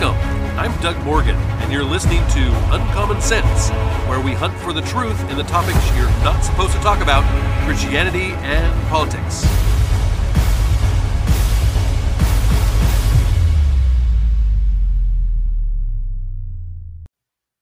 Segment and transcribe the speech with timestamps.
[0.00, 0.58] Welcome.
[0.58, 3.68] I'm Doug Morgan, and you're listening to Uncommon Sense,
[4.08, 7.22] where we hunt for the truth in the topics you're not supposed to talk about
[7.66, 9.44] Christianity and politics.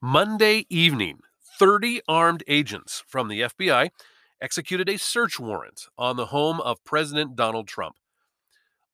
[0.00, 1.18] Monday evening,
[1.58, 3.90] 30 armed agents from the FBI
[4.40, 7.96] executed a search warrant on the home of President Donald Trump.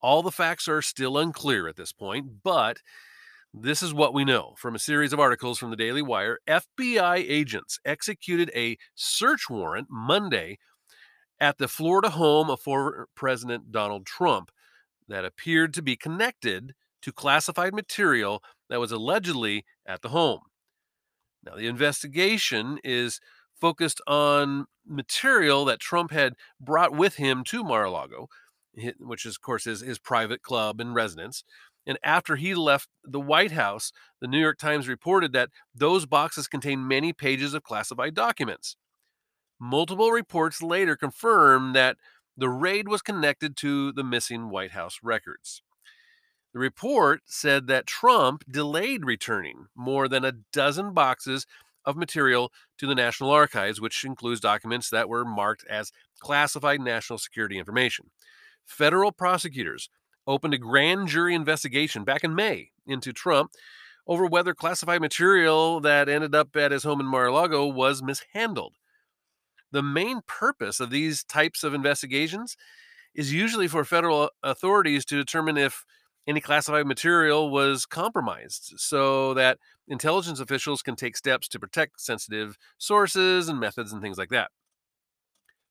[0.00, 2.78] All the facts are still unclear at this point, but
[3.58, 6.38] this is what we know from a series of articles from the Daily Wire.
[6.46, 10.58] FBI agents executed a search warrant Monday
[11.40, 14.50] at the Florida home of former President Donald Trump
[15.08, 20.40] that appeared to be connected to classified material that was allegedly at the home.
[21.42, 23.20] Now, the investigation is
[23.58, 28.28] focused on material that Trump had brought with him to Mar a Lago,
[28.98, 31.42] which is, of course, is his private club and residence.
[31.86, 36.48] And after he left the White House, the New York Times reported that those boxes
[36.48, 38.76] contained many pages of classified documents.
[39.60, 41.96] Multiple reports later confirmed that
[42.36, 45.62] the raid was connected to the missing White House records.
[46.52, 51.46] The report said that Trump delayed returning more than a dozen boxes
[51.84, 57.18] of material to the National Archives, which includes documents that were marked as classified national
[57.18, 58.10] security information.
[58.64, 59.88] Federal prosecutors
[60.26, 63.52] opened a grand jury investigation back in May into Trump
[64.06, 68.02] over whether classified material that ended up at his home in Mar a Lago was
[68.02, 68.74] mishandled.
[69.72, 72.56] The main purpose of these types of investigations
[73.14, 75.84] is usually for federal authorities to determine if
[76.26, 79.58] any classified material was compromised so that
[79.88, 84.50] intelligence officials can take steps to protect sensitive sources and methods and things like that.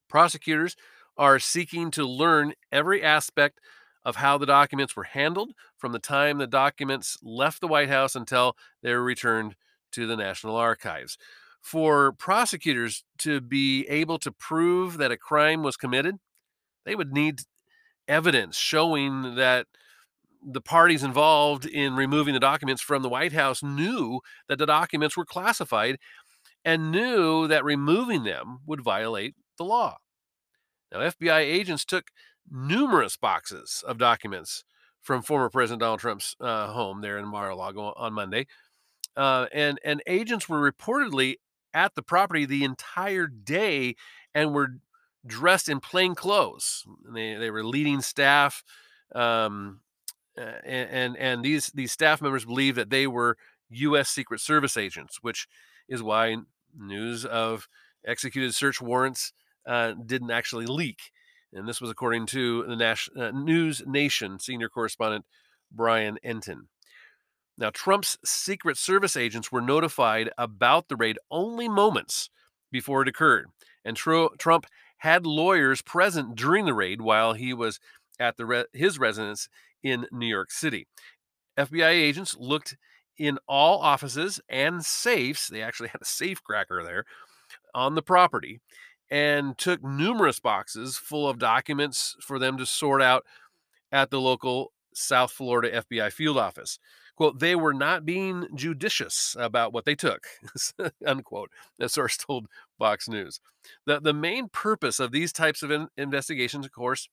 [0.09, 0.76] Prosecutors
[1.17, 3.59] are seeking to learn every aspect
[4.06, 8.16] of how the documents were handled from the time the documents left the White House
[8.16, 9.56] until they were returned
[9.94, 11.17] to the National Archives.
[11.61, 16.17] For prosecutors to be able to prove that a crime was committed,
[16.86, 17.39] they would need
[18.08, 19.65] evidence showing that
[20.48, 25.17] the parties involved in removing the documents from the White House knew that the documents
[25.17, 25.98] were classified
[26.64, 29.98] and knew that removing them would violate the law.
[30.92, 32.11] Now, FBI agents took
[32.52, 34.64] numerous boxes of documents
[35.02, 38.48] from former President Donald Trump's uh, home there in Mar-a-Lago on Monday,
[39.16, 41.36] uh, and and agents were reportedly
[41.73, 43.95] at the property the entire day
[44.33, 44.78] and were
[45.28, 46.83] dressed in plain clothes.
[47.14, 48.64] They they were leading staff
[49.14, 49.82] um,
[50.38, 53.38] uh, and and these these staff members believe that they were
[53.70, 54.10] U.S.
[54.10, 55.48] Secret Service agents, which
[55.88, 56.38] is why
[56.77, 57.67] news of
[58.06, 59.33] executed search warrants
[59.66, 61.00] uh, didn't actually leak.
[61.54, 65.26] And this was according to the uh, News Nation senior correspondent
[65.72, 66.67] Brian Entin.
[67.58, 72.30] Now, Trump's Secret Service agents were notified about the raid only moments
[72.72, 73.48] before it occurred,
[73.86, 74.66] and Tr- Trump
[74.98, 77.80] had lawyers present during the raid while he was
[78.20, 79.48] at the re- his residence
[79.83, 80.88] in New York City.
[81.58, 82.76] FBI agents looked
[83.17, 85.48] in all offices and safes.
[85.48, 87.06] They actually had a safe cracker there
[87.73, 88.60] on the property
[89.10, 93.26] and took numerous boxes full of documents for them to sort out
[93.92, 96.80] at the local South Florida FBI field office.
[97.15, 100.27] Quote, they were not being judicious about what they took,
[101.05, 103.39] unquote, the source told Fox News.
[103.86, 107.08] The, the main purpose of these types of in- investigations, of course,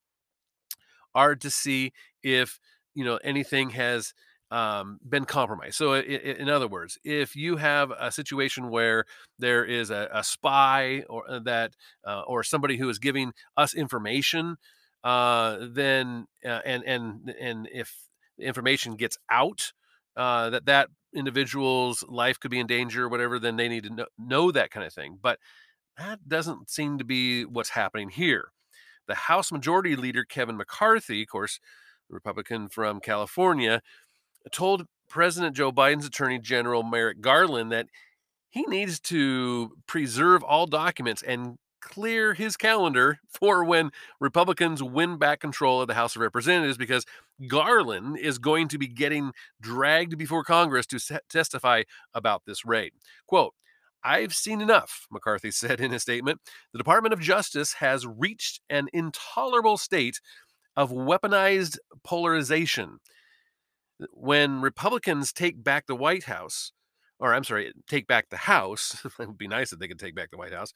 [1.15, 1.93] are to see
[2.23, 2.59] if
[2.95, 4.13] you know anything has
[4.53, 5.77] um, been compromised.
[5.77, 9.07] So, in, other words, if you have a situation where
[9.39, 11.75] there is a, a spy or uh, that
[12.07, 14.57] uh, or somebody who is giving us information,
[15.05, 17.97] uh, then uh, and and and if
[18.39, 19.73] information gets out,
[20.17, 23.95] uh, that that individual's life could be in danger or whatever, then they need to
[23.95, 25.19] know, know that kind of thing.
[25.21, 25.39] But
[25.97, 28.49] that doesn't seem to be what's happening here.
[29.09, 31.59] The House Majority Leader Kevin McCarthy, of course,
[32.11, 33.81] Republican from California,
[34.51, 37.87] told President Joe Biden's Attorney General Merrick Garland that
[38.51, 43.91] he needs to preserve all documents and clear his calendar for when
[44.21, 47.05] Republicans win back control of the House of Representatives because
[47.49, 51.83] Garland is going to be getting dragged before Congress to testify
[52.15, 52.93] about this raid.
[53.27, 53.55] Quote,
[54.05, 56.41] I've seen enough, McCarthy said in a statement.
[56.73, 60.21] The Department of Justice has reached an intolerable state
[60.77, 62.99] of weaponized polarization.
[64.13, 66.73] When Republicans take back the White House,
[67.19, 70.15] or I'm sorry, take back the House, it would be nice if they could take
[70.15, 70.73] back the White House,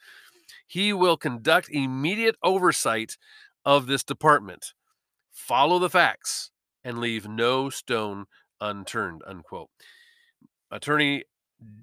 [0.66, 3.16] he will conduct immediate oversight
[3.64, 4.72] of this department,
[5.32, 6.50] follow the facts,
[6.84, 8.26] and leave no stone
[8.60, 9.70] unturned, unquote.
[10.70, 11.24] Attorney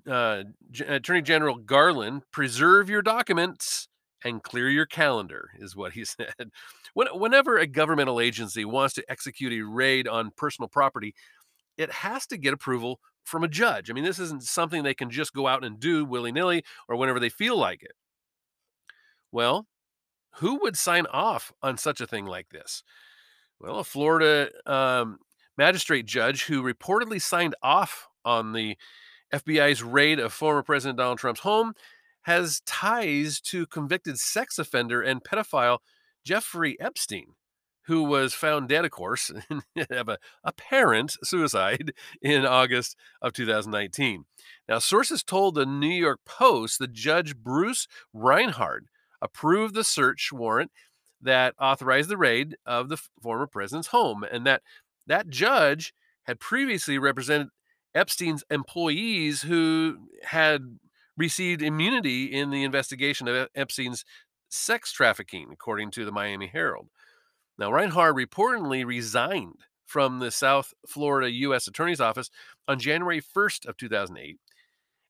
[0.09, 3.87] uh, G- Attorney General Garland, preserve your documents
[4.23, 6.51] and clear your calendar, is what he said.
[6.93, 11.13] When, whenever a governmental agency wants to execute a raid on personal property,
[11.77, 13.89] it has to get approval from a judge.
[13.89, 16.95] I mean, this isn't something they can just go out and do willy nilly or
[16.95, 17.93] whenever they feel like it.
[19.31, 19.67] Well,
[20.35, 22.83] who would sign off on such a thing like this?
[23.59, 25.19] Well, a Florida um,
[25.57, 28.77] magistrate judge who reportedly signed off on the
[29.33, 31.73] FBI's raid of former President Donald Trump's home
[32.23, 35.79] has ties to convicted sex offender and pedophile
[36.23, 37.35] Jeffrey Epstein,
[37.85, 39.31] who was found dead, of course,
[39.89, 44.25] of a apparent suicide in August of 2019.
[44.67, 48.85] Now, sources told the New York Post that Judge Bruce Reinhart
[49.21, 50.71] approved the search warrant
[51.21, 54.61] that authorized the raid of the former president's home, and that
[55.07, 55.93] that judge
[56.23, 57.49] had previously represented
[57.93, 60.79] Epstein's employees who had
[61.17, 64.05] received immunity in the investigation of Epstein's
[64.49, 66.89] sex trafficking, according to the Miami Herald.
[67.57, 71.67] Now, Reinhart reportedly resigned from the South Florida U.S.
[71.67, 72.29] Attorney's Office
[72.67, 74.39] on January 1st of 2008,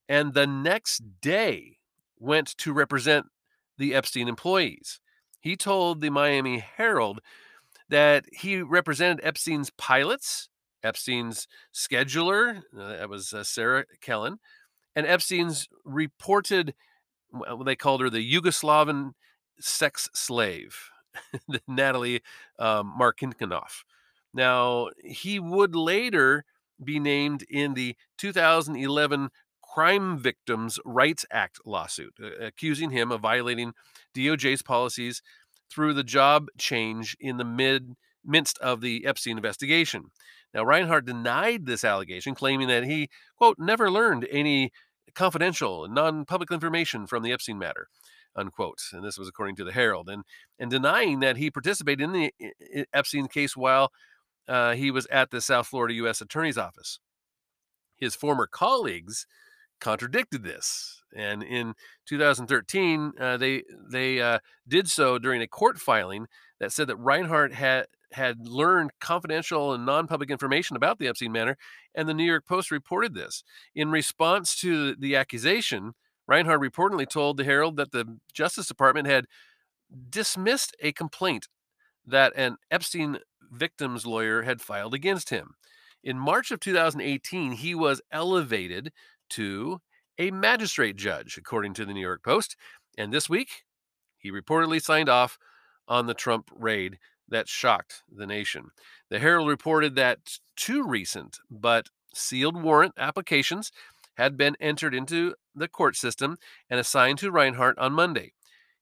[0.10, 1.78] and the next day
[2.20, 3.28] went to represent
[3.78, 5.00] the Epstein employees.
[5.40, 7.20] He told the Miami Herald
[7.90, 10.50] that he represented Epstein's pilots,
[10.84, 14.40] Epstein's scheduler, uh, that was uh, Sarah Kellen,
[14.96, 16.74] and Epstein's reported,
[17.32, 19.14] well, they called her the Yugoslavian
[19.60, 20.90] sex slave,
[21.68, 22.22] Natalie
[22.60, 23.84] um, Marcinkinoff.
[24.34, 26.46] Now, he would later
[26.84, 29.30] be named in the 2011
[29.62, 33.74] Crime Victims' Rights Act lawsuit, uh, accusing him of violating
[34.16, 35.22] DOJ's policies
[35.72, 37.96] through the job change in the mid
[38.26, 40.12] midst of the Epstein investigation.
[40.54, 44.72] Now, Reinhart denied this allegation, claiming that he, quote, never learned any
[45.16, 47.88] confidential non public information from the Epstein matter,
[48.36, 48.80] unquote.
[48.92, 50.24] And this was according to the Herald, and,
[50.60, 53.92] and denying that he participated in the Epstein case while
[54.48, 56.22] uh, he was at the South Florida U.S.
[56.22, 57.00] Attorney's Office.
[57.96, 59.26] His former colleagues
[59.80, 61.04] contradicted this.
[61.16, 61.74] And in
[62.08, 66.26] 2013, uh, they they uh, did so during a court filing
[66.60, 71.58] that said that Reinhart had had learned confidential and non-public information about the Epstein matter,
[71.94, 73.44] and the New York Post reported this.
[73.76, 75.94] In response to the accusation,
[76.28, 79.26] Reinhart reportedly told the Herald that the Justice Department had
[80.10, 81.48] dismissed a complaint
[82.06, 83.20] that an Epstein
[83.52, 85.56] victim's lawyer had filed against him.
[86.04, 88.92] In March of 2018, he was elevated
[89.30, 89.80] to
[90.18, 92.56] a magistrate judge, according to the New York Post.
[92.98, 93.64] And this week,
[94.18, 95.38] he reportedly signed off
[95.88, 96.98] on the Trump raid
[97.34, 98.72] that shocked the nation.
[99.10, 103.72] The Herald reported that two recent but sealed warrant applications
[104.16, 106.38] had been entered into the court system
[106.70, 108.34] and assigned to Reinhart on Monday.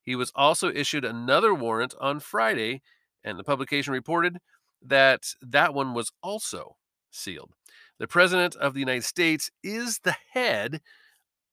[0.02, 2.82] He was also issued another warrant on Friday,
[3.24, 4.40] and the publication reported
[4.82, 6.76] that that one was also
[7.12, 7.52] sealed.
[8.00, 10.82] The President of the United States is the head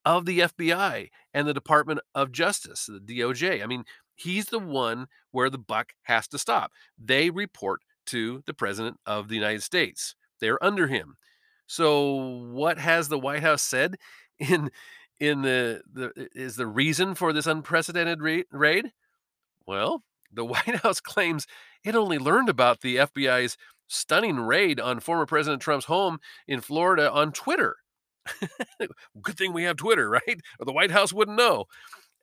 [0.05, 3.63] of the FBI and the Department of Justice, the DOJ.
[3.63, 3.85] I mean,
[4.19, 6.73] he's the one where the buck has to stop.
[6.99, 11.17] They report to the President of the United States, they're under him.
[11.67, 12.15] So,
[12.53, 13.97] what has the White House said
[14.39, 14.71] in
[15.21, 18.93] in the, the is the reason for this unprecedented raid?
[19.67, 20.03] Well,
[20.33, 21.47] the White House claims
[21.85, 27.11] it only learned about the FBI's stunning raid on former President Trump's home in Florida
[27.11, 27.77] on Twitter.
[29.23, 30.41] Good thing we have Twitter, right?
[30.59, 31.65] Or the White House wouldn't know.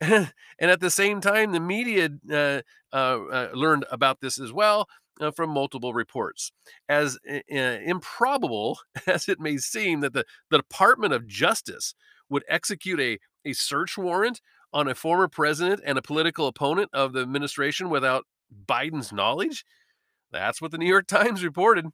[0.00, 2.60] and at the same time, the media uh,
[2.92, 4.88] uh, uh, learned about this as well
[5.20, 6.52] uh, from multiple reports.
[6.88, 11.94] As improbable as it may seem that the, the Department of Justice
[12.28, 14.40] would execute a, a search warrant
[14.72, 18.26] on a former president and a political opponent of the administration without
[18.66, 19.64] Biden's knowledge,
[20.32, 21.86] that's what the New York Times reported.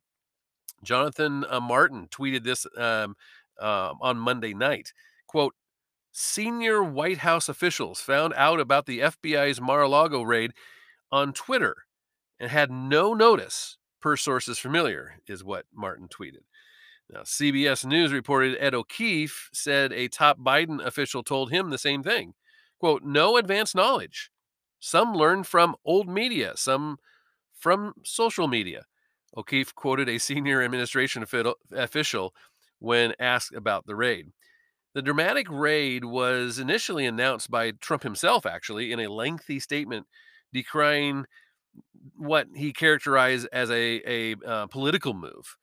[0.83, 3.15] Jonathan uh, Martin tweeted this um,
[3.61, 4.93] uh, on Monday night.
[5.27, 5.55] Quote,
[6.13, 10.53] senior White House officials found out about the FBI's Mar-a-Lago raid
[11.11, 11.77] on Twitter
[12.39, 16.45] and had no notice, per sources familiar, is what Martin tweeted.
[17.11, 22.03] Now, CBS News reported Ed O'Keefe said a top Biden official told him the same
[22.03, 22.35] thing.
[22.79, 24.31] Quote, no advance knowledge.
[24.81, 26.99] Some learned from old media, some
[27.57, 28.87] from social media.
[29.37, 31.25] O'Keefe quoted a senior administration
[31.75, 32.35] official
[32.81, 34.33] when asked about the raid.
[34.95, 40.07] The dramatic raid was initially announced by Trump himself, actually, in a lengthy statement
[40.53, 41.25] decrying
[42.17, 45.57] what he characterized as a, a uh, political move.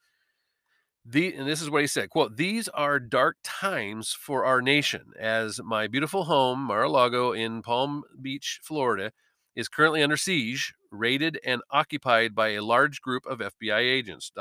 [1.05, 5.13] The, and this is what he said quote these are dark times for our nation
[5.17, 9.13] as my beautiful home mar-a-lago in palm beach florida
[9.55, 14.31] is currently under siege raided and occupied by a large group of fbi agents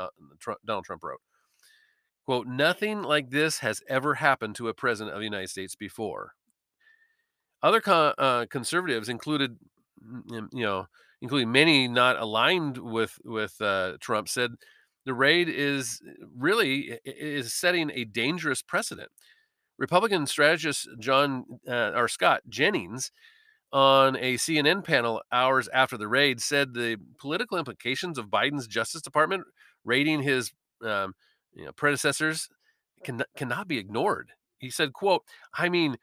[0.67, 1.21] donald trump wrote
[2.29, 6.35] quote nothing like this has ever happened to a president of the united states before
[7.63, 9.57] other con- uh, conservatives included
[10.53, 10.87] you know
[11.21, 14.53] including many not aligned with with uh, trump said
[15.09, 16.03] the raid is
[16.37, 19.09] really is setting a dangerous precedent.
[19.79, 23.11] Republican strategist John uh, or Scott Jennings
[23.73, 29.01] on a CNN panel hours after the raid said the political implications of Biden's Justice
[29.01, 29.45] Department
[29.83, 30.53] raiding his
[30.85, 31.15] um,
[31.59, 32.49] you know, predecessors
[33.05, 34.31] can, cannot be ignored.
[34.59, 35.25] He said, "quote
[35.55, 35.97] I mean,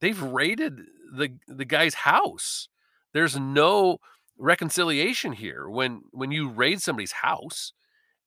[0.00, 0.80] they've raided
[1.12, 2.68] the the guy's house.
[3.12, 3.98] There's no
[4.38, 7.72] reconciliation here when when you raid somebody's house."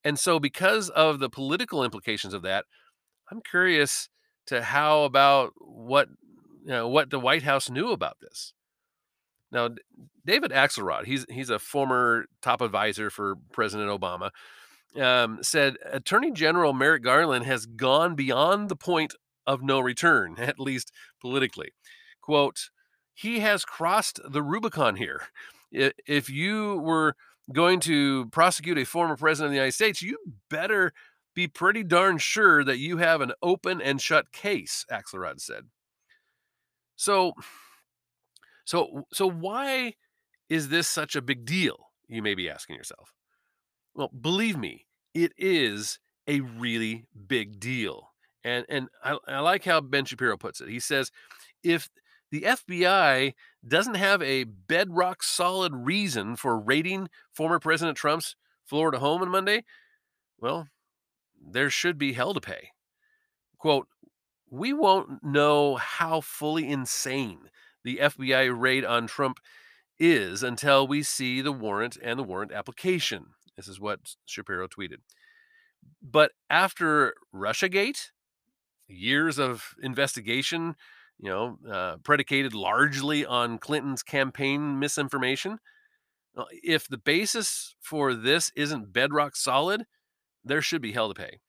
[0.04, 2.64] And so, because of the political implications of that,
[3.30, 4.08] I'm curious
[4.46, 6.08] to how about what
[6.64, 8.52] you know, what the White House knew about this.
[9.50, 9.70] Now,
[10.26, 14.30] David Axelrod, he's he's a former top advisor for President Obama,
[14.96, 19.14] um, said Attorney General Merrick Garland has gone beyond the point
[19.46, 21.72] of no return, at least politically.
[22.20, 22.70] "Quote:
[23.14, 25.22] He has crossed the Rubicon here.
[25.70, 27.14] If you were
[27.52, 30.16] going to prosecute a former president of the United States, you
[30.50, 30.92] better
[31.34, 35.64] be pretty darn sure that you have an open and shut case, Axelrod said.
[36.96, 37.32] So,
[38.64, 39.94] so, so why
[40.48, 41.76] is this such a big deal?
[42.08, 43.12] You may be asking yourself.
[43.98, 48.12] Well, believe me, it is a really big deal.
[48.44, 50.68] And and I, I like how Ben Shapiro puts it.
[50.68, 51.10] He says,
[51.64, 51.90] if
[52.30, 53.34] the FBI
[53.66, 59.64] doesn't have a bedrock solid reason for raiding former President Trump's Florida home on Monday,
[60.38, 60.68] well,
[61.36, 62.68] there should be hell to pay.
[63.58, 63.88] Quote,
[64.48, 67.50] we won't know how fully insane
[67.82, 69.38] the FBI raid on Trump
[69.98, 73.30] is until we see the warrant and the warrant application.
[73.58, 74.98] This is what Shapiro tweeted.
[76.00, 78.10] But after Russiagate,
[78.86, 80.76] years of investigation,
[81.18, 85.58] you know, uh, predicated largely on Clinton's campaign misinformation.
[86.62, 89.86] If the basis for this isn't bedrock solid,
[90.44, 91.40] there should be hell to pay.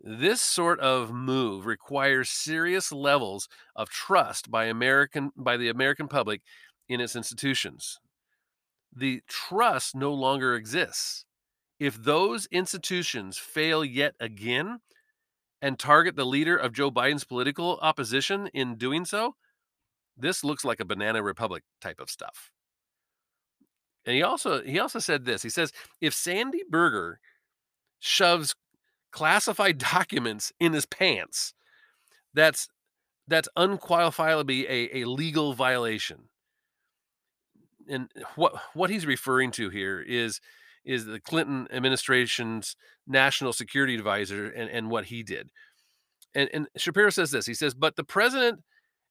[0.00, 6.42] This sort of move requires serious levels of trust by American by the American public
[6.88, 8.00] in its institutions.
[8.92, 11.24] The trust no longer exists.
[11.78, 14.80] If those institutions fail yet again,
[15.64, 19.34] and target the leader of Joe Biden's political opposition in doing so,
[20.14, 22.50] this looks like a banana republic type of stuff.
[24.04, 25.42] And he also he also said this.
[25.42, 27.18] He says if Sandy Berger
[27.98, 28.54] shoves
[29.10, 31.54] classified documents in his pants,
[32.34, 32.68] that's
[33.26, 36.28] that's unqualifiably a, a legal violation.
[37.88, 40.42] And what what he's referring to here is
[40.84, 42.76] is the Clinton administration's
[43.06, 45.50] national security advisor and, and what he did.
[46.34, 48.60] And, and Shapiro says this he says, but the president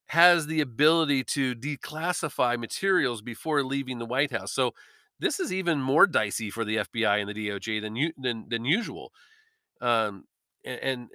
[0.07, 4.51] has the ability to declassify materials before leaving the White House.
[4.51, 4.73] So
[5.19, 9.11] this is even more dicey for the FBI and the DOJ than than, than usual.
[9.81, 10.25] Um,
[10.65, 11.09] and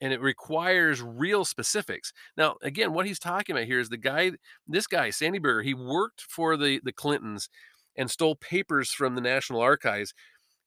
[0.00, 2.12] and it requires real specifics.
[2.36, 4.32] Now, again, what he's talking about here is the guy,
[4.66, 7.48] this guy, Sandy Berger, he worked for the the Clintons
[7.98, 10.14] and stole papers from the National Archives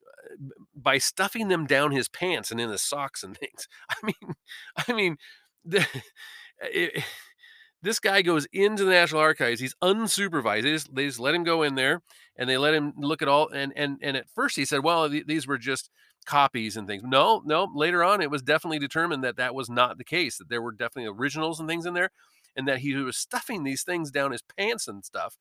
[0.05, 0.35] uh,
[0.75, 3.67] by stuffing them down his pants and in his socks and things.
[3.89, 4.35] I mean,
[4.87, 5.17] I mean,
[5.65, 5.87] the,
[6.61, 7.03] it,
[7.81, 9.59] this guy goes into the National Archives.
[9.59, 10.63] He's unsupervised.
[10.63, 12.01] They just, they just let him go in there
[12.37, 13.49] and they let him look at all.
[13.49, 15.89] And and and at first he said, well, th- these were just
[16.25, 17.03] copies and things.
[17.03, 17.67] No, no.
[17.73, 20.37] Later on, it was definitely determined that that was not the case.
[20.37, 22.11] That there were definitely originals and things in there,
[22.55, 25.37] and that he was stuffing these things down his pants and stuff.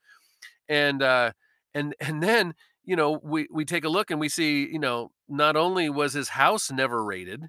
[0.68, 1.32] And uh,
[1.74, 5.10] and and then you know we we take a look and we see you know
[5.28, 7.48] not only was his house never raided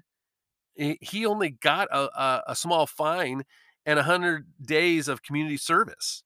[0.74, 3.44] he only got a, a, a small fine
[3.84, 6.22] and 100 days of community service.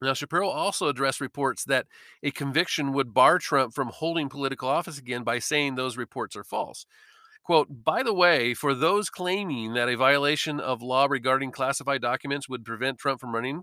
[0.00, 1.86] Now shapiro also addressed reports that
[2.22, 6.42] a conviction would bar trump from holding political office again by saying those reports are
[6.42, 6.86] false.
[7.44, 12.48] Quote by the way for those claiming that a violation of law regarding classified documents
[12.48, 13.62] would prevent trump from running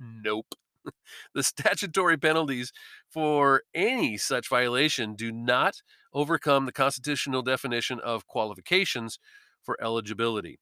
[0.00, 0.54] nope
[1.34, 2.72] the statutory penalties
[3.08, 9.18] for any such violation do not overcome the constitutional definition of qualifications
[9.62, 10.58] for eligibility.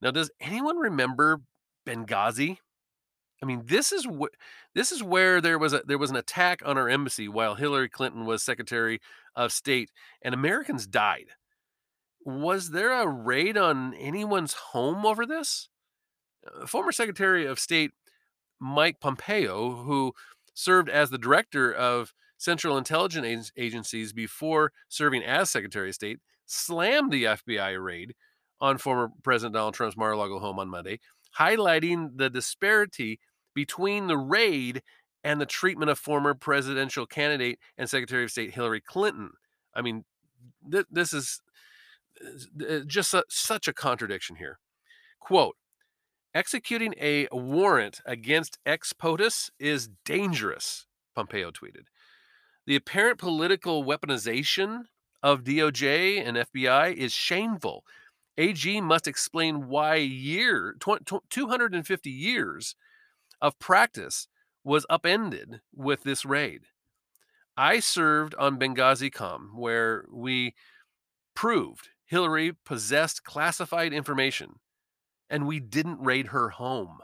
[0.00, 1.40] Now, does anyone remember
[1.86, 2.58] Benghazi?
[3.42, 4.32] I mean, this is what
[4.74, 7.88] this is where there was a there was an attack on our embassy while Hillary
[7.88, 9.00] Clinton was Secretary
[9.36, 9.90] of State,
[10.22, 11.26] and Americans died.
[12.24, 15.68] was there a raid on anyone's home over this?
[16.46, 17.92] Uh, former Secretary of State
[18.60, 20.12] Mike Pompeo, who
[20.54, 27.12] served as the director of Central Intelligence Agencies before serving as Secretary of State, slammed
[27.12, 28.14] the FBI raid
[28.60, 31.00] on former President Donald Trump's Mar a Lago home on Monday,
[31.38, 33.20] highlighting the disparity
[33.54, 34.82] between the raid
[35.24, 39.30] and the treatment of former presidential candidate and Secretary of State Hillary Clinton.
[39.74, 40.04] I mean,
[40.70, 41.40] th- this is
[42.60, 44.58] uh, just a, such a contradiction here.
[45.20, 45.56] Quote,
[46.34, 51.86] executing a warrant against ex POTUS is dangerous, Pompeo tweeted.
[52.66, 54.84] The apparent political weaponization
[55.22, 57.84] of DOJ and FBI is shameful.
[58.36, 62.76] AG must explain why year 250 years
[63.40, 64.28] of practice
[64.62, 66.62] was upended with this raid.
[67.56, 70.54] I served on Benghazi Com, where we
[71.34, 74.60] proved Hillary possessed classified information,
[75.30, 76.98] and we didn't raid her home.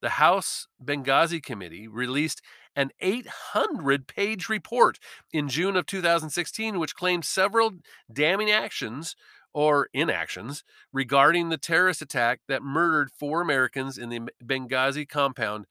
[0.00, 2.42] The House Benghazi Committee released
[2.76, 4.98] an 800 page report
[5.32, 7.72] in June of 2016, which claimed several
[8.12, 9.16] damning actions
[9.54, 15.66] or inactions regarding the terrorist attack that murdered four Americans in the Benghazi compound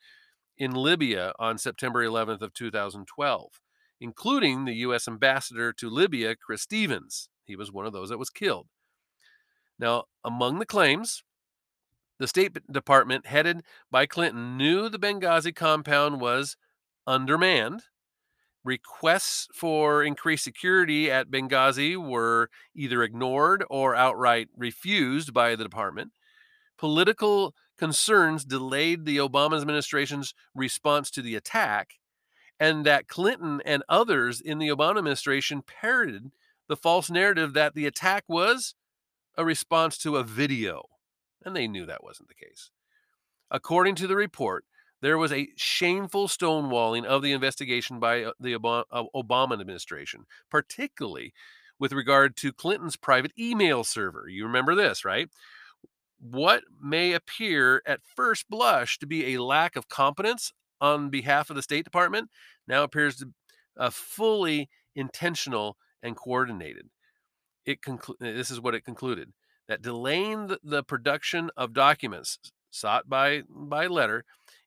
[0.58, 3.60] in Libya on September 11th of 2012,
[4.00, 5.08] including the U.S.
[5.08, 7.30] ambassador to Libya, Chris Stevens.
[7.46, 8.68] He was one of those that was killed.
[9.78, 11.24] Now, among the claims,
[12.24, 16.56] the State Department, headed by Clinton, knew the Benghazi compound was
[17.06, 17.82] undermanned.
[18.64, 26.14] Requests for increased security at Benghazi were either ignored or outright refused by the department.
[26.78, 31.96] Political concerns delayed the Obama administration's response to the attack,
[32.58, 36.32] and that Clinton and others in the Obama administration parroted
[36.70, 38.76] the false narrative that the attack was
[39.38, 40.84] a response to a video.
[41.46, 42.72] And they knew that wasn't the case.
[43.52, 44.66] According to the report,
[45.02, 51.34] there was a shameful stonewalling of the investigation by uh, the uh, Obama administration, particularly
[51.78, 54.30] with regard to Clinton's private email server.
[54.30, 55.30] You remember this, right?
[56.20, 61.58] What may appear at first blush to be a lack of competence on behalf of
[61.58, 62.30] the State Department
[62.66, 63.34] now appears to
[63.78, 66.88] uh, fully intentional and coordinated.
[67.66, 69.34] It conclu- this is what it concluded
[69.68, 74.26] that delaying the, production of documents sought by by letter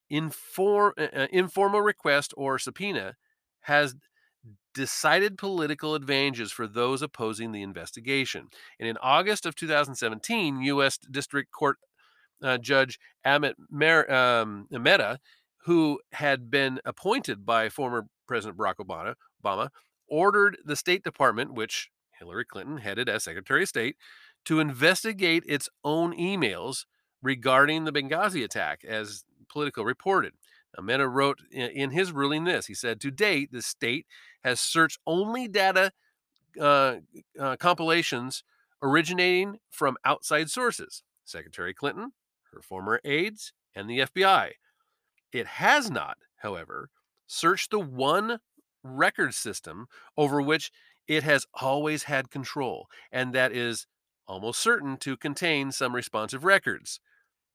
[0.08, 3.16] inform, uh, informal request or subpoena
[3.62, 3.94] has
[4.74, 8.48] decided political advantages for those opposing the investigation.
[8.78, 10.98] And in August of 2017, U.S.
[10.98, 11.78] District Court
[12.42, 15.18] uh, Judge Amit Mer- um, Mehta,
[15.64, 19.70] who had been appointed by former President Barack Obama, Obama,
[20.08, 23.96] ordered the State Department, which Hillary Clinton headed as Secretary of State,
[24.46, 26.84] to investigate its own emails
[27.22, 30.32] regarding the Benghazi attack, as Politico reported.
[30.80, 32.66] Mehta wrote in his ruling this.
[32.66, 34.06] He said, To date, the state
[34.44, 35.92] has searched only data
[36.60, 36.96] uh,
[37.38, 38.44] uh, compilations
[38.82, 42.12] originating from outside sources Secretary Clinton,
[42.52, 44.52] her former aides, and the FBI.
[45.32, 46.90] It has not, however,
[47.26, 48.38] searched the one
[48.82, 50.70] record system over which
[51.08, 53.86] it has always had control, and that is
[54.28, 57.00] almost certain to contain some responsive records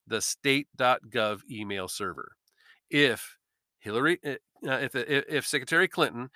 [0.07, 2.34] the state.gov email server.
[2.89, 3.38] If
[3.79, 4.36] Hillary, eh,
[4.67, 6.29] uh, if, if Secretary Clinton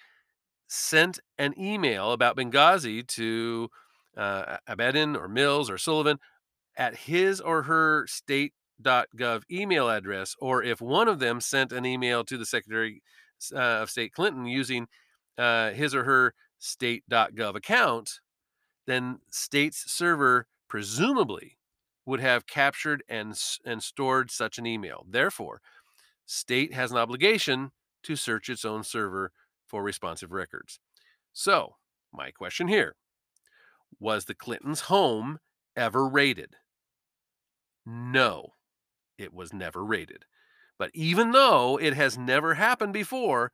[0.67, 3.69] sent an email about Benghazi to
[4.17, 6.19] uh, Abedin or Mills or Sullivan
[6.77, 12.23] at his or her state.gov email address, or if one of them sent an email
[12.23, 13.01] to the Secretary
[13.53, 14.87] uh, of State Clinton using
[15.37, 18.19] uh, his or her state.gov account,
[18.85, 21.57] then state's server presumably
[22.05, 25.05] would have captured and, and stored such an email.
[25.09, 25.61] Therefore,
[26.25, 27.71] state has an obligation
[28.03, 29.31] to search its own server
[29.65, 30.79] for responsive records.
[31.33, 31.75] So,
[32.13, 32.95] my question here
[33.99, 35.39] was the Clintons' home
[35.75, 36.55] ever raided?
[37.85, 38.53] No,
[39.17, 40.25] it was never raided.
[40.77, 43.51] But even though it has never happened before,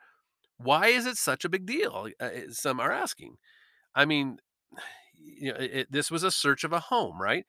[0.57, 2.07] why is it such a big deal?
[2.49, 3.37] Some are asking.
[3.95, 4.39] I mean,
[5.23, 7.45] you know, it, this was a search of a home, right?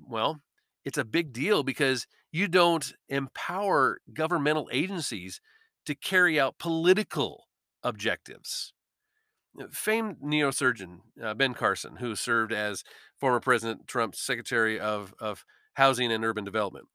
[0.00, 0.40] Well,
[0.84, 5.40] it's a big deal because you don't empower governmental agencies
[5.86, 7.48] to carry out political
[7.82, 8.72] objectives.
[9.58, 12.84] Uh, famed neurosurgeon uh, Ben Carson, who served as
[13.18, 16.86] former President Trump's Secretary of, of Housing and Urban Development,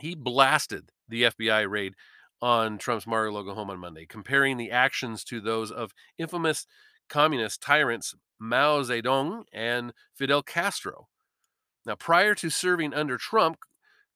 [0.00, 1.94] he blasted the FBI raid
[2.42, 6.66] on Trump's Mar-a-Lago home on Monday, comparing the actions to those of infamous
[7.08, 11.08] communist tyrants Mao Zedong and Fidel Castro.
[11.84, 13.58] Now, prior to serving under Trump,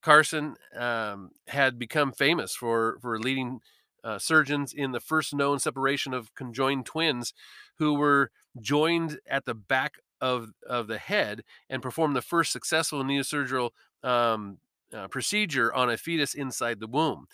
[0.03, 3.61] Carson um, had become famous for for leading
[4.03, 7.35] uh, surgeons in the first known separation of conjoined twins,
[7.79, 13.03] who were joined at the back of of the head and performed the first successful
[13.05, 13.71] neurosurgical
[14.03, 14.59] um,
[14.93, 17.27] uh, procedure on a fetus inside the womb.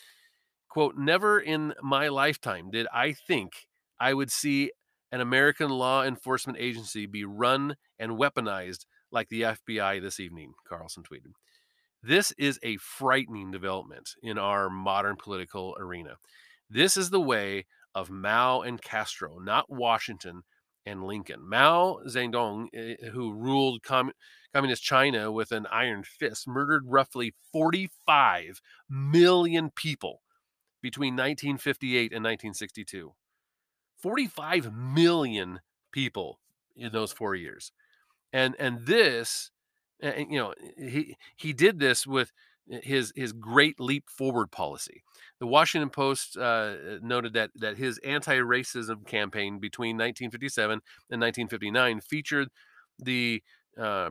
[0.69, 4.73] Quote: Never in my lifetime did I think I would see
[5.12, 11.03] an American law enforcement agency be run and weaponized like the FBI this evening, Carlson
[11.03, 11.33] tweeted.
[12.03, 16.16] This is a frightening development in our modern political arena.
[16.69, 20.42] This is the way of Mao and Castro, not Washington
[20.85, 21.49] and Lincoln.
[21.49, 24.12] Mao Zedong, eh, who ruled com-
[24.55, 30.23] communist China with an iron fist, murdered roughly 45 million people
[30.81, 33.14] between 1958 and 1962.
[34.03, 35.61] 45 million
[35.93, 36.41] people
[36.77, 37.73] in those four years.
[38.33, 39.51] And and this,
[40.01, 42.33] and, you know, he he did this with
[42.69, 45.03] his his great leap forward policy.
[45.39, 50.73] The Washington Post uh, noted that that his anti-racism campaign between 1957
[51.11, 52.49] and 1959 featured
[52.99, 53.43] the
[53.79, 54.11] uh,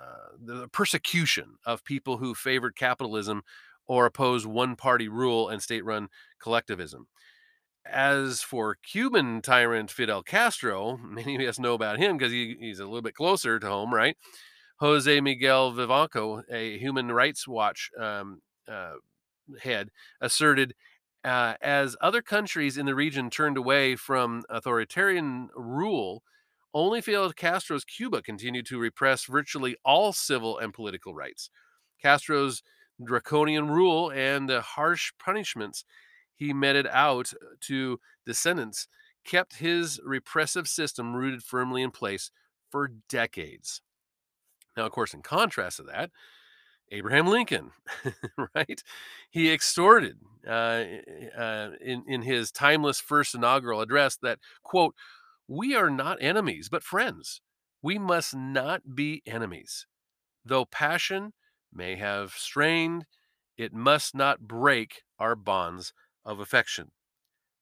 [0.00, 3.42] uh, the persecution of people who favored capitalism
[3.86, 6.08] or opposed one-party rule and state-run
[6.40, 7.06] collectivism.
[7.90, 12.80] As for Cuban tyrant Fidel Castro, many of us know about him because he, he's
[12.80, 14.16] a little bit closer to home, right?
[14.80, 18.94] Jose Miguel Vivanco, a Human Rights Watch um, uh,
[19.62, 20.74] head, asserted
[21.24, 26.22] uh, as other countries in the region turned away from authoritarian rule,
[26.72, 31.50] only Fidel Castro's Cuba continued to repress virtually all civil and political rights.
[32.00, 32.62] Castro's
[33.02, 35.84] draconian rule and the harsh punishments
[36.36, 38.88] he meted out to descendants
[39.24, 42.30] kept his repressive system rooted firmly in place
[42.70, 43.82] for decades.
[44.76, 46.10] Now, of course, in contrast to that,
[46.92, 47.72] Abraham Lincoln,
[48.54, 48.82] right?
[49.30, 50.84] He extorted uh,
[51.36, 54.94] uh, in, in his timeless first inaugural address that, quote,
[55.48, 57.40] we are not enemies, but friends.
[57.82, 59.86] We must not be enemies.
[60.44, 61.32] Though passion
[61.72, 63.06] may have strained,
[63.56, 65.92] it must not break our bonds
[66.26, 66.92] of affection.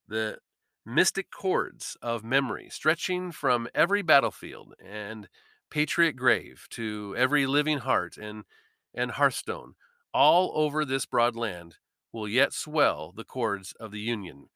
[0.07, 0.39] The
[0.85, 5.29] mystic cords of memory stretching from every battlefield and
[5.69, 8.45] patriot grave to every living heart and,
[8.93, 9.75] and hearthstone
[10.13, 11.77] all over this broad land
[12.11, 14.49] will yet swell the cords of the Union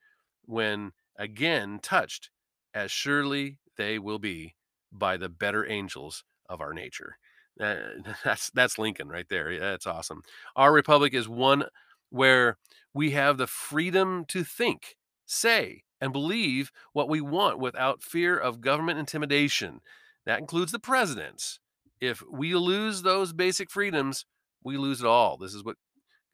[0.45, 2.30] when again touched,
[2.74, 4.56] as surely they will be
[4.91, 7.17] by the better angels of our nature.
[7.60, 7.78] Uh,
[8.24, 9.60] that's that's Lincoln right there.
[9.60, 10.22] That's awesome.
[10.56, 11.65] Our republic is one
[12.10, 12.58] where
[12.93, 14.95] we have the freedom to think,
[15.26, 19.82] say, and believe what we want without fear of government intimidation.
[20.26, 21.60] That includes the president's.
[22.00, 24.26] If we lose those basic freedoms,
[24.63, 25.38] we lose it all.
[25.38, 25.76] This is what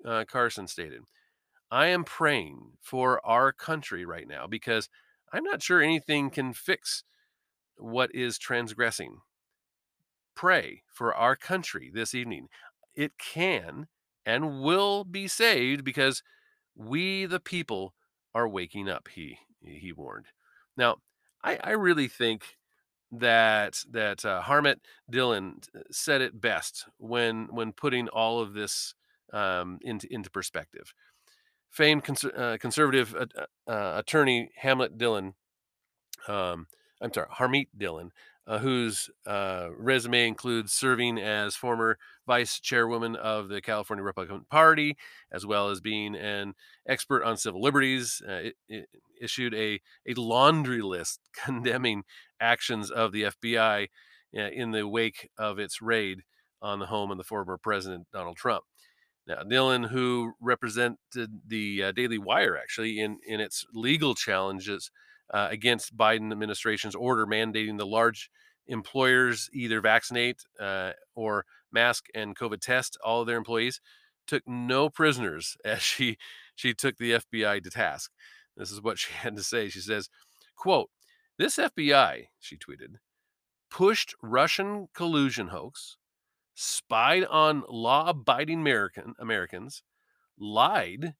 [0.06, 1.02] uh, Carson stated.
[1.72, 4.90] I am praying for our country right now because
[5.34, 7.04] I'm not sure anything can fix
[7.78, 9.18] what is transgressing.
[10.36, 12.48] Pray for our country this evening.
[12.94, 13.88] It can
[14.26, 16.24] and will be saved because
[16.76, 17.94] we, the people,
[18.34, 19.08] are waking up.
[19.14, 20.28] He he warned.
[20.76, 20.98] Now,
[21.44, 22.58] I, I really think
[23.12, 24.80] that that uh, Harmeet
[25.12, 28.94] Dhillon said it best when when putting all of this
[29.32, 30.94] um, into into perspective.
[31.70, 33.26] Famed cons- uh, conservative uh,
[33.70, 35.34] uh, attorney Hamlet Dhillon,
[36.28, 36.68] um,
[37.02, 38.12] I'm sorry, Harmeet Dhillon,
[38.48, 44.96] uh, whose uh, resume includes serving as former vice chairwoman of the California Republican Party,
[45.32, 46.54] as well as being an
[46.88, 48.22] expert on civil liberties.
[48.28, 48.90] Uh, it, it
[49.22, 52.04] issued a, a laundry list condemning
[52.40, 53.88] actions of the FBI
[54.38, 56.22] uh, in the wake of its raid
[56.62, 58.64] on the home of the former President Donald Trump.
[59.28, 60.98] Now, Dhillon, who represented
[61.48, 64.92] the uh, Daily Wire actually in, in its legal challenges
[65.34, 68.30] uh, against Biden administration's order mandating the large
[68.68, 73.82] employers either vaccinate uh, or mask and COVID test all of their employees,
[74.28, 76.18] took no prisoners as she
[76.56, 78.12] she took the FBI to task.
[78.56, 79.70] This is what she had to say.
[79.70, 80.10] She says,
[80.56, 80.90] "quote
[81.38, 82.96] This FBI," she tweeted,
[83.70, 85.98] pushed Russian collusion hoax,
[86.54, 89.84] spied on law-abiding American Americans,
[90.40, 91.16] lied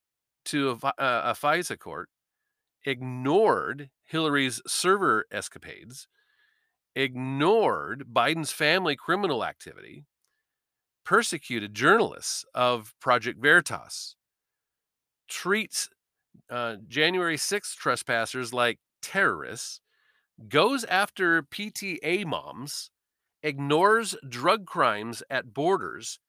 [0.46, 2.10] to a, a, a FISA court,
[2.86, 6.08] ignored Hillary's server escapades,
[6.96, 10.06] ignored Biden's family criminal activity,
[11.04, 14.16] persecuted journalists of Project Veritas,
[15.28, 15.90] treats
[16.50, 19.82] uh, January 6th trespassers like terrorists,
[20.50, 22.92] goes after PTA moms,
[23.42, 26.20] ignores drug crimes at borders,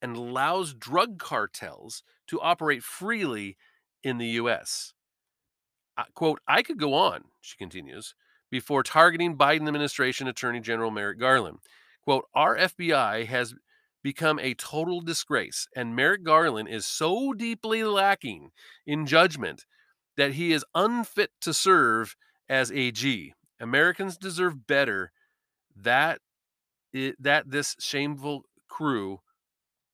[0.00, 3.56] and allows drug cartels to operate freely
[4.02, 4.94] in the US.
[6.14, 8.14] Quote, I could go on, she continues,
[8.50, 11.58] before targeting Biden administration Attorney General Merrick Garland.
[12.04, 13.54] Quote, our FBI has
[14.02, 18.50] become a total disgrace, and Merrick Garland is so deeply lacking
[18.86, 19.64] in judgment
[20.16, 22.16] that he is unfit to serve
[22.48, 23.34] as AG.
[23.60, 25.12] Americans deserve better.
[25.76, 26.20] That
[26.94, 29.20] i- that this shameful crew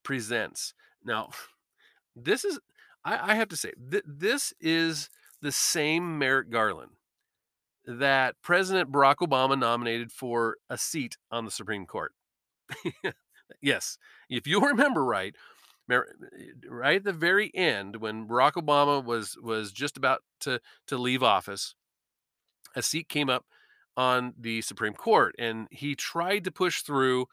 [0.02, 0.74] presents.
[1.04, 1.30] Now,
[2.16, 2.58] this is
[3.04, 6.92] I, I have to say th- this is the same Merrick Garland
[7.87, 12.12] that President Barack Obama nominated for a seat on the Supreme Court.
[13.62, 13.98] yes,
[14.29, 15.35] if you remember right,
[15.88, 21.22] right at the very end when Barack Obama was was just about to to leave
[21.22, 21.74] office,
[22.77, 23.46] a seat came up
[23.96, 27.27] on the Supreme Court, and he tried to push through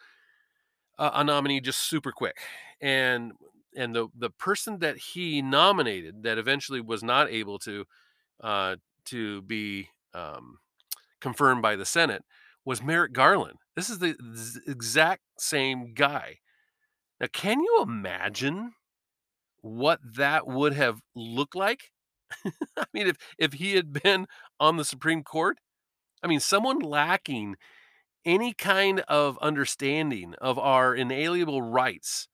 [0.97, 2.37] a, a nominee just super quick,
[2.79, 3.33] and
[3.75, 7.85] and the the person that he nominated that eventually was not able to
[8.43, 10.59] uh, to be um,
[11.21, 12.23] confirmed by the Senate
[12.65, 13.57] was Merrick Garland.
[13.75, 14.15] This is the
[14.67, 16.39] exact same guy.
[17.19, 18.73] Now, can you imagine
[19.61, 21.91] what that would have looked like?
[22.77, 24.27] I mean, if if he had been
[24.59, 25.57] on the Supreme Court,
[26.23, 27.55] I mean, someone lacking
[28.25, 32.27] any kind of understanding of our inalienable rights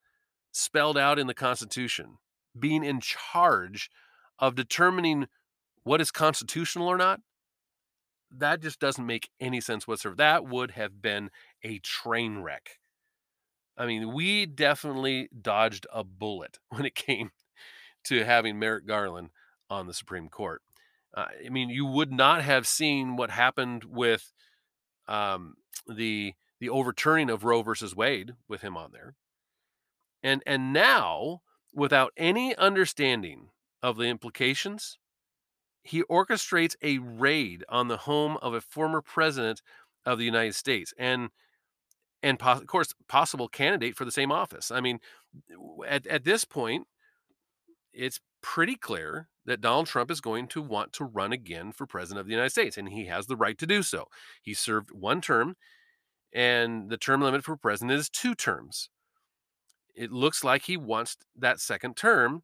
[0.52, 2.18] spelled out in the Constitution,
[2.58, 3.90] being in charge
[4.38, 5.26] of determining
[5.82, 7.20] what is constitutional or not,
[8.30, 10.16] that just doesn't make any sense whatsoever.
[10.16, 11.30] That would have been
[11.62, 12.78] a train wreck.
[13.76, 17.32] I mean, we definitely dodged a bullet when it came
[18.04, 19.30] to having Merrick Garland
[19.70, 20.62] on the Supreme Court.
[21.14, 24.32] Uh, I mean, you would not have seen what happened with
[25.08, 25.54] um,
[25.86, 29.16] the the overturning of Roe versus Wade with him on there,
[30.22, 33.50] and and now without any understanding
[33.82, 34.98] of the implications,
[35.82, 39.62] he orchestrates a raid on the home of a former president
[40.04, 41.30] of the United States and
[42.22, 44.70] and pos- of course possible candidate for the same office.
[44.70, 45.00] I mean,
[45.86, 46.86] at at this point,
[47.92, 52.20] it's pretty clear that Donald Trump is going to want to run again for president
[52.20, 54.06] of the United States, and he has the right to do so.
[54.40, 55.56] He served one term,
[56.32, 58.88] and the term limit for president is two terms.
[59.94, 62.42] It looks like he wants that second term,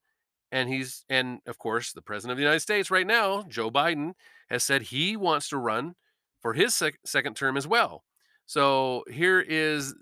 [0.53, 4.13] and he's and of course the president of the United States right now, Joe Biden,
[4.49, 5.95] has said he wants to run
[6.41, 8.05] for his sec- second term as well.
[8.47, 9.95] So here is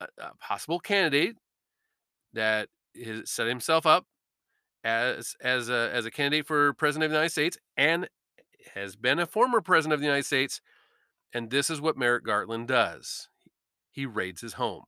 [0.00, 1.36] a, a possible candidate
[2.32, 2.68] that
[3.04, 4.06] has set himself up
[4.84, 8.08] as as a as a candidate for president of the United States and
[8.74, 10.60] has been a former president of the United States.
[11.34, 13.28] And this is what Merrick Garland does.
[13.90, 14.84] He raids his home.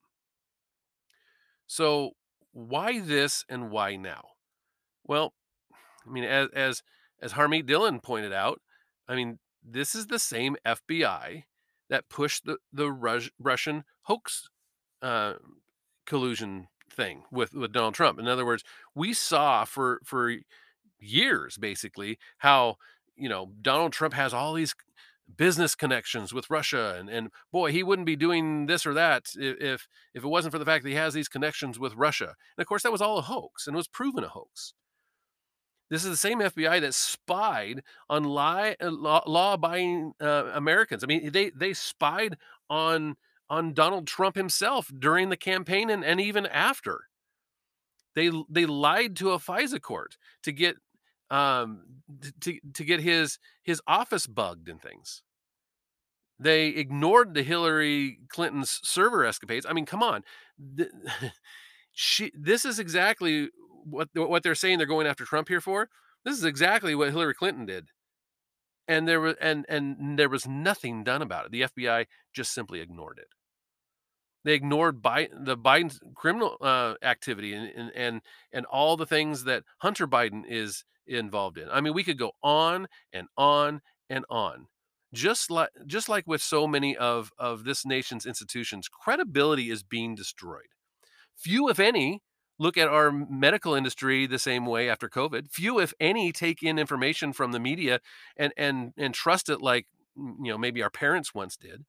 [1.67, 2.13] So
[2.53, 4.23] why this and why now?
[5.05, 5.35] Well,
[6.07, 6.83] I mean, as as
[7.21, 8.61] as Harmeet Dhillon pointed out,
[9.09, 11.45] I mean, this is the same FBI
[11.91, 14.49] that pushed the the Rus- Russian hoax
[15.03, 15.35] uh,
[16.07, 18.19] collusion thing with with Donald Trump.
[18.19, 20.35] In other words, we saw for for
[21.01, 22.77] years basically how
[23.17, 24.75] you know Donald Trump has all these
[25.37, 29.89] business connections with Russia and and boy he wouldn't be doing this or that if
[30.13, 32.35] if it wasn't for the fact that he has these connections with Russia.
[32.57, 34.75] And of course that was all a hoax and was proven a hoax.
[35.91, 41.05] This is the same FBI that spied on lie, uh, law, law-abiding uh, Americans.
[41.05, 42.37] I mean, they they spied
[42.71, 43.17] on
[43.51, 47.09] on Donald Trump himself during the campaign and, and even after.
[48.15, 50.77] They they lied to a FISA court to get
[51.31, 51.83] um
[52.41, 55.23] to to get his his office bugged and things.
[56.39, 59.67] They ignored the Hillary Clinton's server escapades.
[59.69, 60.23] I mean, come on.
[61.97, 63.51] She this is exactly
[63.85, 65.89] what what they're saying they're going after Trump here for.
[66.25, 67.89] This is exactly what Hillary Clinton did.
[68.89, 71.53] And there was and and there was nothing done about it.
[71.53, 73.29] The FBI just simply ignored it.
[74.45, 78.21] They ignored Biden, the Biden's criminal uh, activity and, and and
[78.53, 81.69] and all the things that Hunter Biden is involved in.
[81.71, 84.67] I mean, we could go on and on and on.
[85.13, 90.15] Just like just like with so many of of this nation's institutions, credibility is being
[90.15, 90.67] destroyed.
[91.37, 92.23] Few, if any,
[92.59, 95.51] look at our medical industry the same way after COVID.
[95.51, 98.01] Few, if any, take in information from the media
[98.37, 101.85] and and and trust it like you know maybe our parents once did.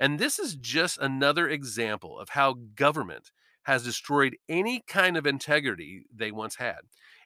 [0.00, 3.30] And this is just another example of how government
[3.64, 6.78] has destroyed any kind of integrity they once had,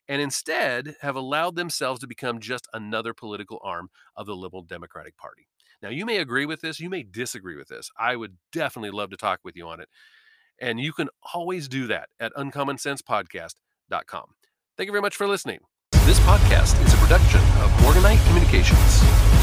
[0.09, 5.17] and instead have allowed themselves to become just another political arm of the liberal Democratic
[5.17, 5.47] Party.
[5.81, 7.91] Now, you may agree with this, you may disagree with this.
[7.99, 9.89] I would definitely love to talk with you on it.
[10.61, 14.25] And you can always do that at uncommonsensepodcast.com.
[14.77, 15.61] Thank you very much for listening.
[16.05, 19.34] This podcast is a production of Morganite Communications.